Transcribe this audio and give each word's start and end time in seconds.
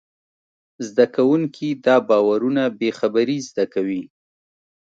زدهکوونکي 0.87 1.69
دا 1.85 1.95
باورونه 2.09 2.63
بېخبري 2.79 3.37
زده 3.49 3.65
کوي. 3.73 4.03